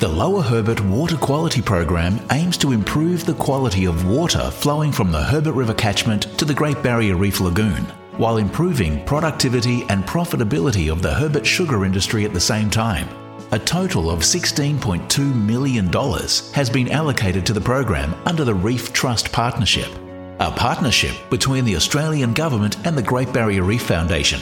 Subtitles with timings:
[0.00, 5.12] The Lower Herbert Water Quality Program aims to improve the quality of water flowing from
[5.12, 7.84] the Herbert River catchment to the Great Barrier Reef Lagoon,
[8.16, 13.10] while improving productivity and profitability of the Herbert sugar industry at the same time.
[13.52, 15.92] A total of $16.2 million
[16.54, 19.90] has been allocated to the program under the Reef Trust Partnership,
[20.38, 24.40] a partnership between the Australian Government and the Great Barrier Reef Foundation.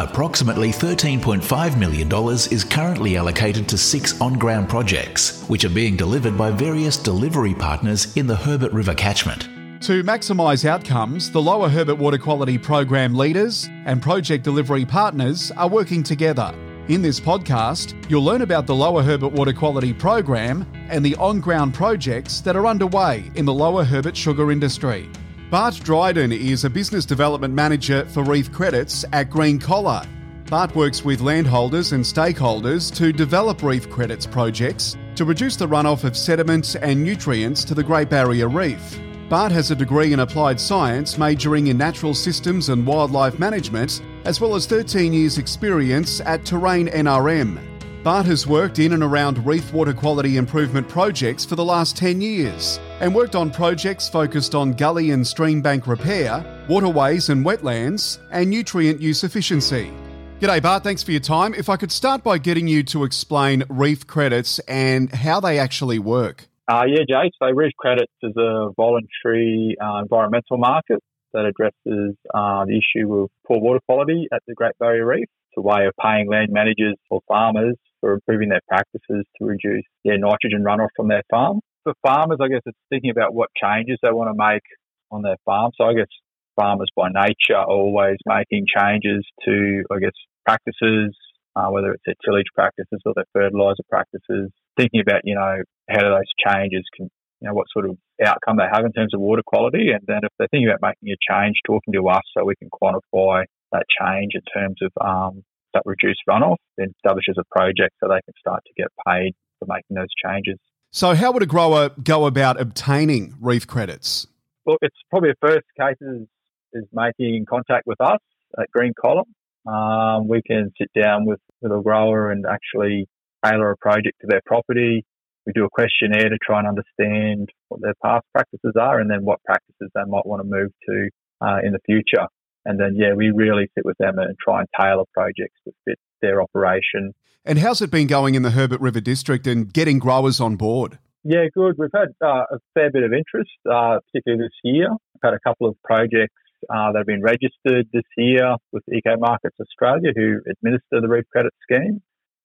[0.00, 2.10] Approximately $13.5 million
[2.50, 7.52] is currently allocated to six on ground projects, which are being delivered by various delivery
[7.52, 9.42] partners in the Herbert River catchment.
[9.82, 15.68] To maximise outcomes, the Lower Herbert Water Quality Program leaders and project delivery partners are
[15.68, 16.54] working together.
[16.88, 21.40] In this podcast, you'll learn about the Lower Herbert Water Quality Program and the on
[21.40, 25.10] ground projects that are underway in the Lower Herbert sugar industry.
[25.50, 30.06] Bart Dryden is a business development manager for Reef Credits at Green Collar.
[30.48, 36.04] Bart works with landholders and stakeholders to develop Reef Credits projects to reduce the runoff
[36.04, 39.00] of sediments and nutrients to the Great Barrier Reef.
[39.28, 44.40] Bart has a degree in applied science, majoring in natural systems and wildlife management, as
[44.40, 47.58] well as 13 years' experience at Terrain NRM.
[48.04, 52.20] Bart has worked in and around reef water quality improvement projects for the last 10
[52.20, 58.18] years and worked on projects focused on gully and stream bank repair, waterways and wetlands,
[58.30, 59.92] and nutrient use efficiency.
[60.40, 60.82] G'day, Bart.
[60.82, 61.52] Thanks for your time.
[61.54, 65.98] If I could start by getting you to explain reef credits and how they actually
[65.98, 66.46] work.
[66.66, 67.30] Uh, yeah, Jay.
[67.42, 71.00] So, Reef Credits is a voluntary uh, environmental market
[71.32, 75.26] that addresses uh, the issue of poor water quality at the Great Barrier Reef.
[75.50, 79.84] It's a way of paying land managers or farmers for improving their practices to reduce
[80.04, 81.60] their nitrogen runoff from their farm.
[81.84, 84.62] For farmers, I guess it's thinking about what changes they want to make
[85.10, 85.72] on their farm.
[85.76, 86.08] So I guess
[86.56, 90.12] farmers by nature are always making changes to, I guess,
[90.44, 91.16] practices,
[91.56, 96.00] uh, whether it's their tillage practices or their fertilizer practices, thinking about, you know, how
[96.00, 97.08] do those changes can,
[97.40, 99.90] you know, what sort of outcome they have in terms of water quality.
[99.90, 102.68] And then if they're thinking about making a change, talking to us so we can
[102.68, 108.08] quantify that change in terms of um, that reduced runoff, then establishes a project so
[108.08, 110.58] they can start to get paid for making those changes.
[110.92, 114.26] So, how would a grower go about obtaining reef credits?
[114.64, 116.26] Well, it's probably the first case is,
[116.72, 118.18] is making contact with us
[118.58, 119.22] at Green Collar.
[119.66, 123.06] Um, we can sit down with, with a grower and actually
[123.44, 125.04] tailor a project to their property.
[125.46, 129.24] We do a questionnaire to try and understand what their past practices are and then
[129.24, 131.08] what practices they might want to move to
[131.40, 132.26] uh, in the future.
[132.64, 135.98] And then, yeah, we really sit with them and try and tailor projects that fit
[136.20, 137.14] their operation.
[137.44, 140.98] And how's it been going in the Herbert River District and getting growers on board?
[141.24, 141.76] Yeah, good.
[141.78, 144.90] We've had uh, a fair bit of interest, uh, particularly this year.
[144.90, 146.34] We've had a couple of projects
[146.68, 151.24] uh, that have been registered this year with Eco Markets Australia, who administer the Reef
[151.32, 152.02] Credit Scheme.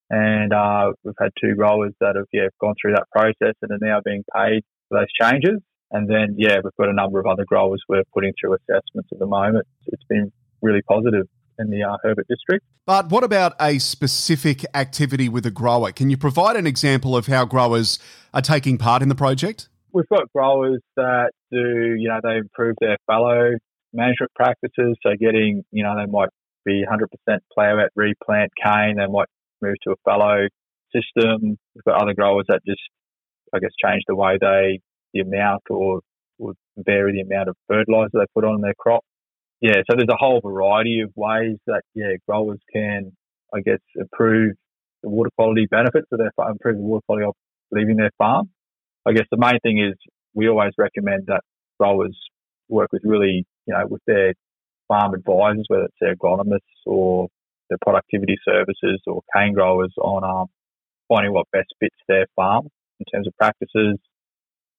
[0.10, 3.86] And uh, we've had two growers that have yeah, gone through that process and are
[3.86, 5.60] now being paid for those changes.
[5.92, 9.20] And then, yeah, we've got a number of other growers we're putting through assessments at
[9.20, 9.68] the moment.
[9.88, 11.28] It's been really positive
[11.60, 12.66] in the uh, Herbert district.
[12.86, 15.92] But what about a specific activity with a grower?
[15.92, 18.00] Can you provide an example of how growers
[18.34, 19.70] are taking part in the project?
[19.92, 23.54] We've got growers that do, you know, they improve their fallow
[23.94, 24.98] management practices.
[25.02, 26.30] So getting, you know, they might
[26.66, 28.98] be 100% plough out, replant cane.
[28.98, 29.30] They might
[29.62, 30.48] move to a fallow
[30.94, 31.58] system.
[31.74, 32.82] We've got other growers that just,
[33.54, 34.82] I guess, change the way they
[35.14, 36.02] the amount or,
[36.38, 39.04] or vary the amount of fertilizer they put on their crop.
[39.66, 43.12] Yeah, so there's a whole variety of ways that yeah growers can,
[43.52, 44.54] I guess, improve
[45.02, 47.34] the water quality benefits of their farm, improve the water quality of
[47.72, 48.52] leaving their farm.
[49.08, 49.96] I guess the main thing is
[50.36, 51.42] we always recommend that
[51.80, 52.16] growers
[52.70, 54.36] work with really, you know, with their
[54.88, 57.28] farm advisors, whether it's their agronomists or
[57.72, 60.46] their productivity services or cane growers on um,
[61.10, 62.68] finding what best fits their farm
[63.00, 63.98] in terms of practices,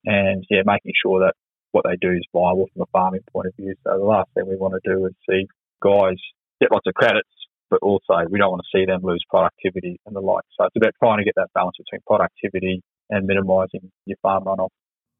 [0.04, 1.34] and yeah, making sure that
[1.76, 3.74] what they do is viable from a farming point of view.
[3.84, 5.46] So the last thing we want to do is see
[5.82, 6.16] guys
[6.58, 7.28] get lots of credits,
[7.68, 10.44] but also we don't want to see them lose productivity and the like.
[10.58, 14.70] So it's about trying to get that balance between productivity and minimising your farm runoff.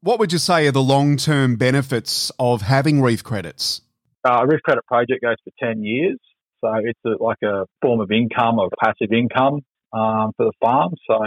[0.01, 3.81] What would you say are the long term benefits of having reef credits?
[4.27, 6.17] Uh, a reef credit project goes for 10 years.
[6.61, 9.61] So it's a, like a form of income or passive income
[9.93, 10.93] um, for the farm.
[11.07, 11.23] So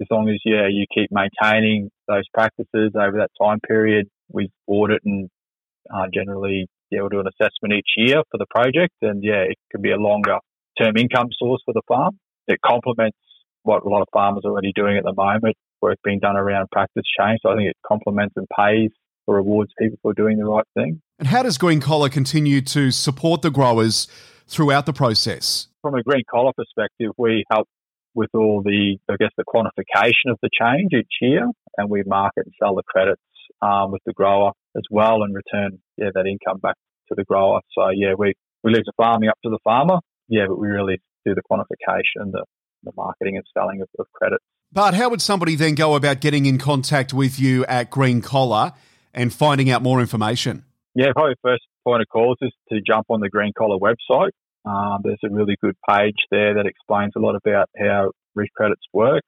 [0.00, 5.02] as long as yeah you keep maintaining those practices over that time period, we audit
[5.04, 5.28] and
[5.92, 9.56] uh, generally yeah we'll do an assessment each year for the project, and yeah it
[9.70, 10.38] could be a longer
[10.80, 12.18] term income source for the farm.
[12.46, 13.18] It complements
[13.62, 16.68] what a lot of farmers are already doing at the moment, work being done around
[16.70, 17.40] practice change.
[17.42, 18.90] So I think it complements and pays
[19.26, 21.02] or rewards people for doing the right thing.
[21.18, 24.08] And how does Green Collar continue to support the growers
[24.46, 25.68] throughout the process?
[25.82, 27.68] From a Green Collar perspective, we help
[28.14, 31.46] with all the, I guess, the quantification of the change each year,
[31.76, 33.20] and we market and sell the credits
[33.62, 36.76] um, with the grower as well, and return yeah that income back
[37.08, 37.60] to the grower.
[37.76, 39.98] So yeah, we we leave the farming up to the farmer.
[40.28, 42.44] Yeah, but we really do the quantification, the,
[42.82, 44.44] the marketing and selling of, of credits.
[44.70, 48.72] But how would somebody then go about getting in contact with you at Green Collar
[49.14, 50.64] and finding out more information?
[50.94, 54.30] Yeah, probably first point of call is to jump on the Green Collar website.
[54.64, 58.82] Um, there's a really good page there that explains a lot about how reef credits
[58.92, 59.22] work.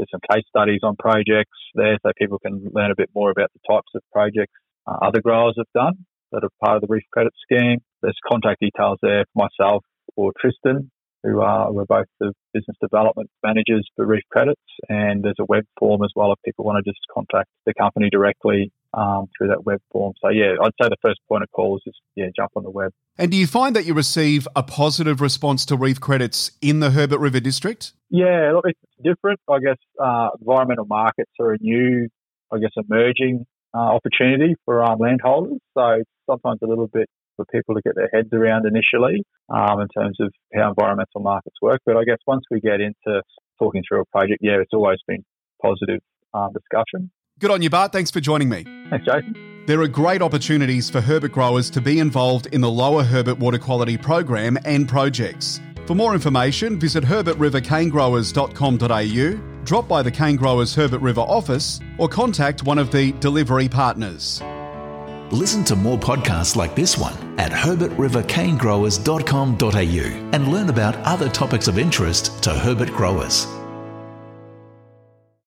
[0.00, 3.50] There's some case studies on projects there so people can learn a bit more about
[3.52, 4.56] the types of projects
[4.86, 7.80] uh, other growers have done that are part of the reef credit scheme.
[8.00, 9.84] There's contact details there for myself
[10.16, 10.90] or Tristan
[11.22, 15.64] who are we're both the business development managers for Reef Credits, and there's a web
[15.78, 19.64] form as well if people want to just contact the company directly um, through that
[19.64, 20.14] web form.
[20.20, 22.70] So yeah, I'd say the first point of call is just yeah jump on the
[22.70, 22.92] web.
[23.18, 26.90] And do you find that you receive a positive response to Reef Credits in the
[26.90, 27.92] Herbert River District?
[28.08, 29.40] Yeah, look, it's different.
[29.48, 32.08] I guess uh, environmental markets are a new,
[32.52, 35.60] I guess, emerging uh, opportunity for um, landholders.
[35.76, 39.88] So sometimes a little bit for people to get their heads around initially um, in
[39.88, 41.80] terms of how environmental markets work.
[41.86, 43.22] But I guess once we get into
[43.58, 45.24] talking through a project, yeah, it's always been
[45.62, 46.00] positive
[46.34, 47.10] um, discussion.
[47.40, 47.90] Good on you, Bart.
[47.90, 48.64] Thanks for joining me.
[48.90, 49.64] Thanks, Jason.
[49.66, 53.58] There are great opportunities for Herbert growers to be involved in the Lower Herbert Water
[53.58, 55.58] Quality Program and projects.
[55.86, 62.64] For more information, visit herbertrivercanegrowers.com.au, drop by the Cane Growers Herbert River office, or contact
[62.64, 64.42] one of the delivery partners.
[65.30, 71.78] Listen to more podcasts like this one at herbertrivercanegrowers.com.au and learn about other topics of
[71.78, 73.46] interest to Herbert growers.